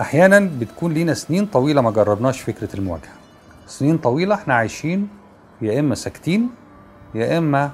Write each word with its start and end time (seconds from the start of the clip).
أحيانا 0.00 0.50
بتكون 0.60 0.92
لينا 0.92 1.14
سنين 1.14 1.46
طويلة 1.46 1.80
ما 1.80 1.90
جربناش 1.90 2.40
فكرة 2.40 2.68
المواجهة. 2.76 3.12
سنين 3.66 3.98
طويلة 3.98 4.34
إحنا 4.34 4.54
عايشين 4.54 5.08
يا 5.62 5.80
إما 5.80 5.94
ساكتين 5.94 6.50
يا 7.14 7.38
إما 7.38 7.70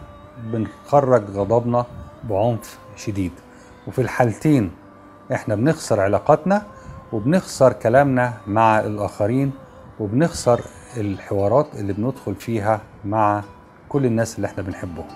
بنخرج 0.52 1.30
غضبنا 1.30 1.86
بعنف 2.30 2.78
شديد. 2.96 3.32
وفي 3.86 4.00
الحالتين 4.00 4.70
إحنا 5.32 5.54
بنخسر 5.54 6.00
علاقاتنا 6.00 6.62
وبنخسر 7.12 7.72
كلامنا 7.72 8.32
مع 8.46 8.80
الآخرين 8.80 9.52
وبنخسر 10.00 10.60
الحوارات 10.96 11.66
اللي 11.74 11.92
بندخل 11.92 12.34
فيها 12.34 12.80
مع 13.04 13.42
كل 13.88 14.06
الناس 14.06 14.36
اللي 14.36 14.46
إحنا 14.46 14.62
بنحبهم. 14.62 15.06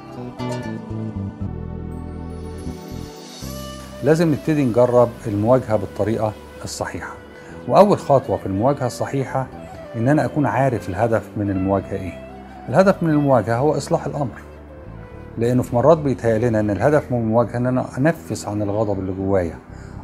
لازم 4.04 4.32
نبتدي 4.32 4.64
نجرب 4.64 5.09
المواجهة 5.27 5.77
بالطريقة 5.77 6.32
الصحيحة. 6.64 7.12
وأول 7.68 7.98
خطوة 7.98 8.36
في 8.36 8.46
المواجهة 8.46 8.86
الصحيحة 8.86 9.46
إن 9.96 10.08
أنا 10.08 10.25
أكون 10.25 10.46
عارف 10.46 10.89
الهدف 10.89 11.22
من 11.36 11.50
المواجهة 11.50 11.93
إيه. 11.93 12.12
الهدف 12.68 13.03
من 13.03 13.11
المواجهة 13.11 13.57
هو 13.57 13.76
إصلاح 13.76 14.07
الأمر. 14.07 14.40
لأنه 15.39 15.63
في 15.63 15.76
مرات 15.76 15.99
بيتهيأ 15.99 16.39
لنا 16.39 16.61
إن 16.61 16.71
الهدف 16.71 17.13
من 17.13 17.18
المواجهة 17.18 17.57
إن 17.57 17.66
أنا 17.66 17.85
أنفس 17.99 18.49
عن 18.49 18.63
الغضب 18.63 18.99
اللي 18.99 19.13
جوايا 19.13 19.58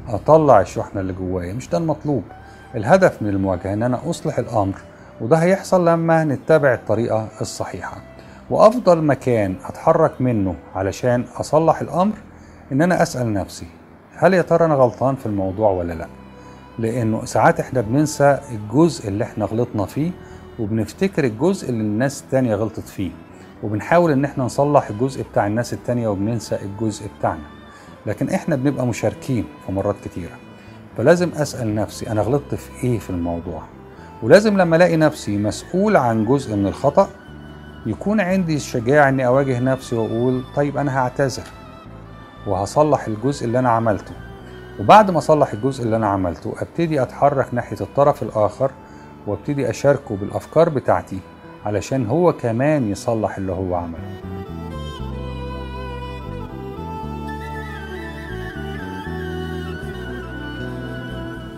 أطلع 0.09 0.61
الشحنة 0.61 1.01
اللي 1.01 1.13
جوايا 1.13 1.53
مش 1.55 1.69
ده 1.69 1.79
المطلوب. 1.79 2.23
الهدف 2.75 3.23
من 3.23 3.29
المواجهة 3.29 3.73
إن 3.73 3.83
أنا 3.83 4.01
أصلح 4.11 4.39
الأمر 4.39 4.75
وده 5.21 5.37
هيحصل 5.37 5.89
لما 5.89 6.25
نتبع 6.25 6.75
الطريقة 6.75 7.29
الصحيحة. 7.41 7.97
وأفضل 8.51 9.03
مكان 9.03 9.55
أتحرك 9.65 10.21
منه 10.21 10.55
علشان 10.75 11.25
أصلح 11.37 11.81
الأمر 11.81 12.15
إن 12.73 12.83
أنا 12.83 13.03
أسأل 13.03 13.33
نفسي 13.33 13.67
هل 14.17 14.35
يا 14.35 14.43
ترى 14.43 14.65
أنا 14.65 14.75
غلطان 14.75 15.15
في 15.15 15.27
الموضوع 15.27 15.71
ولا 15.71 15.93
لا؟ 15.93 16.07
لأنه 16.79 17.25
ساعات 17.25 17.61
إحنا 17.61 17.81
بننسى 17.81 18.39
الجزء 18.53 19.09
اللي 19.09 19.25
إحنا 19.25 19.45
غلطنا 19.45 19.87
فيه 19.87 20.11
وبنفتكر 20.59 21.25
الجزء 21.25 21.69
اللي 21.71 21.81
الناس 21.81 22.23
التانية 22.23 22.55
غلطت 22.55 22.89
فيه 22.89 23.11
وبنحاول 23.63 24.11
إن 24.13 24.25
إحنا 24.25 24.45
نصلح 24.45 24.89
الجزء 24.91 25.23
بتاع 25.33 25.47
الناس 25.47 25.73
التانية 25.73 26.09
وبننسى 26.09 26.59
الجزء 26.63 27.07
بتاعنا. 27.19 27.41
لكن 28.07 28.29
إحنا 28.29 28.57
بنبقى 28.57 28.87
مشاركين 28.87 29.45
في 29.67 29.73
مرات 29.73 29.97
كتيرة. 30.05 30.33
فلازم 30.97 31.31
أسأل 31.37 31.75
نفسي 31.75 32.11
أنا 32.11 32.21
غلطت 32.23 32.55
في 32.55 32.85
إيه 32.87 32.99
في 32.99 33.11
الموضوع؟ 33.11 33.63
ولازم 34.23 34.59
لما 34.59 34.77
ألاقي 34.77 34.97
نفسي 34.97 35.39
مسؤول 35.39 35.97
عن 35.97 36.25
جزء 36.25 36.57
من 36.57 36.67
الخطأ 36.67 37.09
يكون 37.87 38.21
عندي 38.21 38.57
الشجاعة 38.57 39.09
إني 39.09 39.27
أواجه 39.27 39.61
نفسي 39.61 39.97
وأقول 39.97 40.45
طيب 40.57 40.77
أنا 40.77 40.99
هعتذر 40.99 41.45
وهصلح 42.47 43.07
الجزء 43.07 43.47
اللي 43.47 43.59
أنا 43.59 43.71
عملته. 43.71 44.13
وبعد 44.81 45.11
ما 45.11 45.19
اصلح 45.19 45.53
الجزء 45.53 45.85
اللي 45.85 45.97
أنا 45.97 46.07
عملته 46.07 46.55
ابتدي 46.59 47.03
اتحرك 47.03 47.55
ناحية 47.55 47.77
الطرف 47.81 48.23
الآخر 48.23 48.71
وابتدي 49.27 49.71
اشاركه 49.71 50.17
بالافكار 50.17 50.69
بتاعتي 50.69 51.19
علشان 51.65 52.07
هو 52.07 52.33
كمان 52.33 52.91
يصلح 52.91 53.37
اللي 53.37 53.53
هو 53.53 53.75
عمله. 53.75 54.21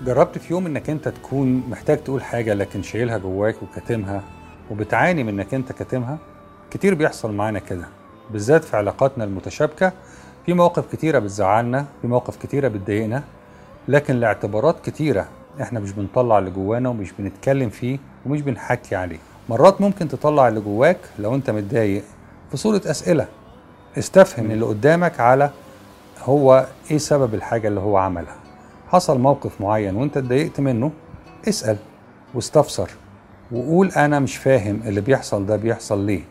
جربت 0.07 0.39
في 0.39 0.53
يوم 0.53 0.67
انك 0.67 0.91
انت 0.91 1.09
تكون 1.09 1.63
محتاج 1.71 2.05
تقول 2.05 2.23
حاجة 2.23 2.55
لكن 2.55 2.83
شايلها 2.83 3.19
جواك 3.19 3.63
وكاتمها 3.63 4.23
وبتعاني 4.71 5.25
من 5.25 5.29
انك 5.29 5.55
انت 5.55 5.73
كاتمها؟ 5.73 6.19
كتير 6.71 6.95
بيحصل 6.95 7.35
معانا 7.35 7.59
كده 7.59 7.85
بالذات 8.31 8.65
في 8.65 8.77
علاقاتنا 8.77 9.25
المتشابكة 9.25 9.93
في 10.47 10.55
مواقف 10.55 10.93
كتيرة 10.93 11.19
بتزعلنا 11.19 11.87
في 12.03 12.07
مواقف 12.09 12.37
كتيرة 12.37 12.69
بتضايقنا 12.69 13.23
لكن 13.89 14.15
لاعتبارات 14.21 14.77
كتيرة 14.85 15.27
إحنا 15.63 15.81
مش 15.81 15.93
بنطلع 15.93 16.39
اللي 16.39 16.51
جوانا 16.51 16.89
ومش 16.89 17.13
بنتكلم 17.19 17.69
فيه 17.71 17.99
ومش 18.27 18.41
بنحكي 18.41 18.97
عليه. 18.97 19.19
مرات 19.49 19.81
ممكن 19.81 20.09
تطلع 20.09 20.49
اللي 20.49 20.61
جواك 20.61 20.99
لو 21.19 21.35
أنت 21.35 21.51
متضايق 21.51 22.03
في 22.51 22.57
صورة 22.57 22.81
أسئلة. 22.87 23.27
استفهم 23.99 24.51
اللي 24.51 24.65
قدامك 24.65 25.21
على 25.21 25.51
هو 26.25 26.67
إيه 26.91 26.99
سبب 26.99 27.35
الحاجة 27.35 27.69
اللي 27.69 27.81
هو 27.81 27.97
عملها. 27.97 28.37
حصل 28.89 29.19
موقف 29.19 29.61
معين 29.61 29.97
وأنت 29.97 30.17
اتضايقت 30.17 30.61
منه 30.61 30.93
اسأل 31.49 31.77
واستفسر 32.35 32.91
وقول 33.53 33.89
أنا 33.89 34.21
مش 34.21 34.37
فاهم 34.37 34.81
اللي 34.87 35.01
بيحصل 35.01 35.47
ده 35.47 35.57
بيحصل 35.57 36.07
ليه. 36.07 36.23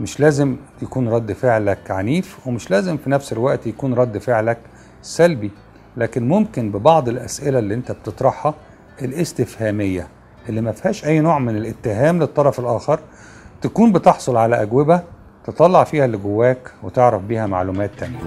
مش 0.00 0.20
لازم 0.20 0.56
يكون 0.82 1.08
رد 1.08 1.32
فعلك 1.32 1.90
عنيف 1.90 2.46
ومش 2.46 2.70
لازم 2.70 2.96
في 2.96 3.10
نفس 3.10 3.32
الوقت 3.32 3.66
يكون 3.66 3.94
رد 3.94 4.18
فعلك 4.18 4.58
سلبي. 5.02 5.50
لكن 5.96 6.28
ممكن 6.28 6.70
ببعض 6.70 7.08
الأسئلة 7.08 7.58
اللي 7.58 7.74
أنت 7.74 7.92
بتطرحها 7.92 8.54
الاستفهامية 9.02 10.08
اللي 10.48 10.60
ما 10.60 10.72
فيهاش 10.72 11.04
أي 11.04 11.20
نوع 11.20 11.38
من 11.38 11.56
الاتهام 11.56 12.18
للطرف 12.18 12.60
الآخر 12.60 13.00
تكون 13.62 13.92
بتحصل 13.92 14.36
على 14.36 14.62
أجوبة 14.62 15.02
تطلع 15.44 15.84
فيها 15.84 16.04
اللي 16.04 16.16
جواك 16.16 16.70
وتعرف 16.82 17.22
بيها 17.22 17.46
معلومات 17.46 17.90
تانية. 17.98 18.18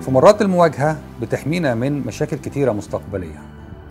في 0.00 0.10
مرات 0.10 0.42
المواجهة 0.42 0.98
بتحمينا 1.22 1.74
من 1.74 2.06
مشاكل 2.06 2.36
كتيرة 2.36 2.72
مستقبلية 2.72 3.42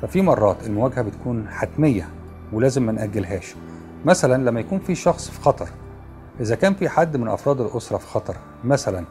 ففي 0.01 0.21
مرات 0.21 0.57
المواجهة 0.65 1.01
بتكون 1.01 1.47
حتمية 1.49 2.09
ولازم 2.53 2.83
ما 2.85 2.91
نأجلهاش. 2.91 3.55
مثلا 4.05 4.43
لما 4.49 4.59
يكون 4.59 4.79
في 4.79 4.95
شخص 4.95 5.29
في 5.29 5.41
خطر 5.41 5.69
إذا 6.39 6.55
كان 6.55 6.73
في 6.73 6.89
حد 6.89 7.17
من 7.17 7.27
أفراد 7.27 7.61
الأسرة 7.61 7.97
في 7.97 8.07
خطر 8.07 8.35
مثلا 8.63 9.05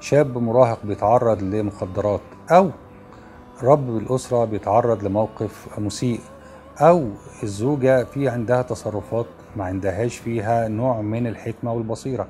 شاب 0.00 0.38
مراهق 0.38 0.78
بيتعرض 0.84 1.42
لمخدرات 1.42 2.20
أو 2.50 2.70
رب 3.62 3.96
الأسرة 3.98 4.44
بيتعرض 4.44 5.04
لموقف 5.04 5.78
مسيء 5.78 6.20
أو 6.80 7.08
الزوجة 7.42 8.04
في 8.04 8.28
عندها 8.28 8.62
تصرفات 8.62 9.26
ما 9.56 9.64
عندهاش 9.64 10.18
فيها 10.18 10.68
نوع 10.68 11.00
من 11.00 11.26
الحكمة 11.26 11.72
والبصيرة. 11.72 12.26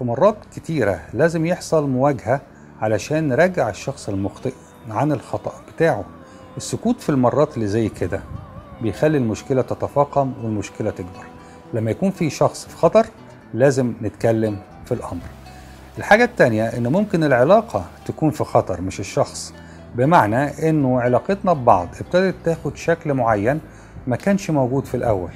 فمرات 0.00 0.36
كتيرة 0.56 1.00
لازم 1.12 1.46
يحصل 1.46 1.88
مواجهة 1.88 2.40
علشان 2.80 3.28
نرجع 3.28 3.68
الشخص 3.68 4.08
المخطئ 4.08 4.52
عن 4.90 5.12
الخطأ 5.12 5.52
بتاعه. 5.74 6.04
السكوت 6.56 7.00
في 7.00 7.08
المرات 7.08 7.54
اللي 7.54 7.66
زي 7.66 7.88
كده 7.88 8.20
بيخلي 8.82 9.18
المشكلة 9.18 9.62
تتفاقم 9.62 10.32
والمشكلة 10.42 10.90
تكبر. 10.90 11.33
لما 11.74 11.90
يكون 11.90 12.10
في 12.10 12.30
شخص 12.30 12.66
في 12.66 12.76
خطر 12.76 13.06
لازم 13.54 13.92
نتكلم 14.02 14.56
في 14.84 14.92
الأمر. 14.92 15.22
الحاجة 15.98 16.24
التانية 16.24 16.64
إن 16.64 16.86
ممكن 16.86 17.24
العلاقة 17.24 17.84
تكون 18.06 18.30
في 18.30 18.44
خطر 18.44 18.80
مش 18.80 19.00
الشخص. 19.00 19.54
بمعنى 19.94 20.68
إنه 20.68 21.00
علاقتنا 21.00 21.52
ببعض 21.52 21.88
ابتدت 22.00 22.34
تاخد 22.44 22.76
شكل 22.76 23.14
معين 23.14 23.60
ما 24.06 24.16
كانش 24.16 24.50
موجود 24.50 24.84
في 24.84 24.96
الأول. 24.96 25.30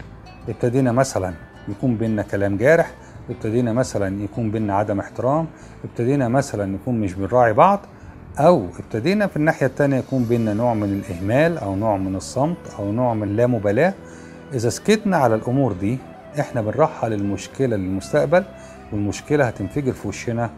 ابتدينا 0.49 0.93
مثلا 0.93 1.35
يكون 1.69 1.97
بينا 1.97 2.23
كلام 2.23 2.57
جارح 2.57 2.91
ابتدينا 3.31 3.73
مثلا 3.73 4.23
يكون 4.25 4.51
بينا 4.51 4.75
عدم 4.75 5.01
احترام 5.01 5.47
ابتدينا 5.85 6.29
مثلا 6.29 6.67
نكون 6.67 7.01
مش 7.01 7.15
بنراعي 7.15 7.53
بعض 7.53 7.81
أو 8.39 8.67
ابتدينا 8.79 9.27
في 9.27 9.37
الناحية 9.37 9.67
التانية 9.67 9.97
يكون 9.97 10.25
بينا 10.25 10.55
نوع 10.55 10.75
من 10.75 10.93
الإهمال 10.93 11.59
أو 11.59 11.77
نوع 11.77 11.97
من 11.97 12.17
الصمت 12.17 12.57
أو 12.79 12.93
نوع 12.93 13.15
من 13.15 13.23
اللامبالاة. 13.29 13.95
إذا 14.55 14.69
سكتنا 14.69 15.17
على 15.17 15.35
الأمور 15.35 15.73
دي 15.73 15.99
إحنا 16.41 16.61
بنرحل 16.63 17.13
المشكلة 17.13 17.77
للمستقبل 17.77 18.45
والمشكلة 18.93 19.45
هتنفجر 19.45 19.93
في 19.93 20.09
وشنا 20.09 20.51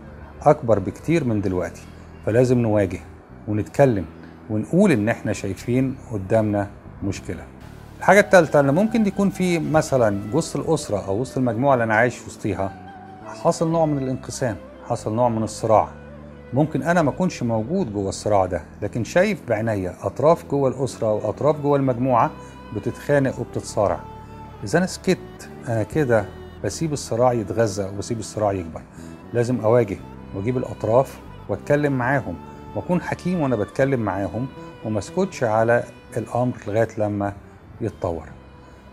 أكبر 0.42 0.78
بكتير 0.78 1.24
من 1.24 1.40
دلوقتي. 1.40 1.82
فلازم 2.26 2.58
نواجه 2.58 3.00
ونتكلم 3.48 4.04
ونقول 4.50 4.92
إن 4.92 5.08
إحنا 5.08 5.32
شايفين 5.32 5.96
قدامنا 6.12 6.68
مشكلة. 7.04 7.42
الحاجة 7.98 8.20
التالتة 8.20 8.60
إن 8.60 8.74
ممكن 8.74 9.06
يكون 9.06 9.30
في 9.30 9.58
مثلا 9.58 10.20
وسط 10.32 10.56
الأسرة 10.56 11.06
أو 11.08 11.20
وسط 11.20 11.38
المجموعة 11.38 11.74
اللي 11.74 11.84
أنا 11.84 11.94
عايش 11.94 12.26
وسطيها 12.26 12.72
حصل 13.26 13.70
نوع 13.70 13.86
من 13.86 13.98
الانقسام 13.98 14.56
حصل 14.88 15.14
نوع 15.14 15.28
من 15.28 15.42
الصراع. 15.42 15.88
ممكن 16.52 16.82
أنا 16.82 17.02
ما 17.02 17.10
أكونش 17.10 17.42
موجود 17.42 17.92
جوه 17.92 18.08
الصراع 18.08 18.46
ده 18.46 18.62
لكن 18.82 19.04
شايف 19.04 19.38
بعينيا 19.48 19.94
أطراف 20.02 20.44
جوه 20.50 20.68
الأسرة 20.68 21.12
وأطراف 21.12 21.60
جوه 21.60 21.76
المجموعة 21.76 22.30
بتتخانق 22.76 23.40
وبتتصارع. 23.40 24.00
إذا 24.64 24.78
أنا 24.78 24.86
سكت 24.86 25.18
أنا 25.70 25.82
كده 25.82 26.24
بسيب 26.64 26.92
الصراع 26.92 27.32
يتغذى 27.32 27.84
وبسيب 27.84 28.18
الصراع 28.18 28.52
يكبر. 28.52 28.82
لازم 29.32 29.60
أواجه 29.60 29.98
وأجيب 30.34 30.56
الأطراف 30.56 31.18
وأتكلم 31.48 31.92
معاهم 31.92 32.36
وأكون 32.76 33.02
حكيم 33.02 33.40
وأنا 33.40 33.56
بتكلم 33.56 34.00
معاهم 34.00 34.46
وما 34.84 34.98
أسكتش 34.98 35.44
على 35.44 35.84
الأمر 36.16 36.54
لغاية 36.66 36.88
لما 36.98 37.32
يتطور. 37.80 38.28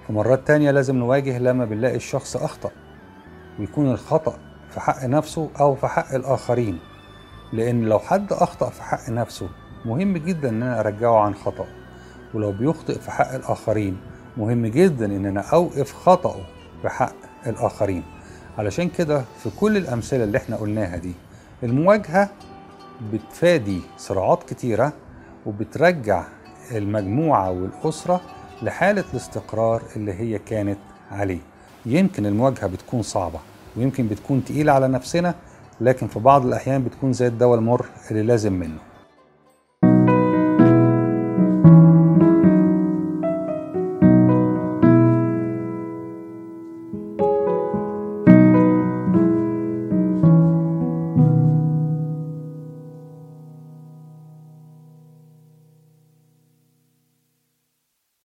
في 0.07 0.13
مرات 0.13 0.47
تانية 0.47 0.71
لازم 0.71 0.95
نواجه 0.95 1.39
لما 1.39 1.65
بنلاقي 1.65 1.95
الشخص 1.95 2.37
أخطأ 2.37 2.71
ويكون 3.59 3.91
الخطأ 3.91 4.37
في 4.69 4.79
حق 4.79 5.05
نفسه 5.05 5.49
أو 5.59 5.75
في 5.75 5.87
حق 5.87 6.13
الآخرين. 6.13 6.79
لأن 7.53 7.85
لو 7.85 7.99
حد 7.99 8.33
أخطأ 8.33 8.69
في 8.69 8.83
حق 8.83 9.09
نفسه 9.09 9.49
مهم 9.85 10.17
جدا 10.17 10.49
إن 10.49 10.63
أنا 10.63 10.79
أرجعه 10.79 11.19
عن 11.19 11.35
خطأ 11.35 11.65
ولو 12.33 12.51
بيخطئ 12.51 12.99
في 12.99 13.11
حق 13.11 13.33
الآخرين 13.33 13.97
مهم 14.37 14.65
جدا 14.65 15.05
إن 15.05 15.25
أنا 15.25 15.41
أوقف 15.41 15.93
خطأه. 15.93 16.56
في 16.81 16.89
حق 16.89 17.13
الآخرين. 17.47 18.03
علشان 18.57 18.89
كده 18.89 19.23
في 19.43 19.49
كل 19.59 19.77
الأمثلة 19.77 20.23
اللي 20.23 20.37
إحنا 20.37 20.55
قلناها 20.55 20.97
دي 20.97 21.13
المواجهة 21.63 22.29
بتفادي 23.13 23.81
صراعات 23.97 24.43
كتيرة 24.43 24.93
وبترجع 25.45 26.23
المجموعة 26.71 27.51
والأسرة 27.51 28.21
لحالة 28.61 29.03
الاستقرار 29.11 29.81
اللي 29.95 30.13
هي 30.13 30.39
كانت 30.39 30.77
عليه. 31.11 31.39
يمكن 31.85 32.25
المواجهة 32.25 32.67
بتكون 32.67 33.01
صعبة 33.01 33.39
ويمكن 33.77 34.07
بتكون 34.07 34.45
تقيلة 34.45 34.71
على 34.71 34.87
نفسنا 34.87 35.35
لكن 35.81 36.07
في 36.07 36.19
بعض 36.19 36.45
الأحيان 36.45 36.83
بتكون 36.83 37.13
زي 37.13 37.27
الدواء 37.27 37.59
المر 37.59 37.85
اللي 38.11 38.23
لازم 38.23 38.53
منه. 38.53 38.79